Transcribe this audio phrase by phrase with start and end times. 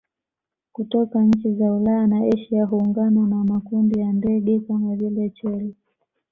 [0.71, 5.75] kutoka nchi za Ulaya na Asia huungana na makundi ya ndege kama vile chole